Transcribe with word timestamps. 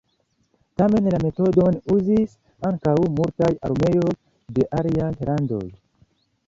Tamen 0.81 1.09
la 1.15 1.19
metodon 1.23 1.77
uzis 1.97 2.33
ankaŭ 2.73 2.97
multaj 3.19 3.53
armeoj 3.71 4.19
de 4.59 4.69
aliaj 4.81 5.13
landoj. 5.31 5.65